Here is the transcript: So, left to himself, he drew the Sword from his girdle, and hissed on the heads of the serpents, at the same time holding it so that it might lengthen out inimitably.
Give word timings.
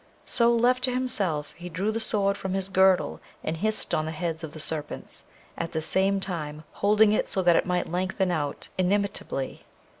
So, 0.25 0.51
left 0.51 0.83
to 0.85 0.91
himself, 0.91 1.51
he 1.51 1.69
drew 1.69 1.91
the 1.91 1.99
Sword 1.99 2.35
from 2.35 2.55
his 2.55 2.69
girdle, 2.69 3.19
and 3.43 3.55
hissed 3.57 3.93
on 3.93 4.05
the 4.07 4.11
heads 4.11 4.43
of 4.43 4.51
the 4.53 4.59
serpents, 4.59 5.23
at 5.55 5.73
the 5.73 5.79
same 5.83 6.19
time 6.19 6.63
holding 6.71 7.11
it 7.11 7.29
so 7.29 7.43
that 7.43 7.55
it 7.55 7.67
might 7.67 7.85
lengthen 7.87 8.31
out 8.31 8.69
inimitably. 8.79 9.63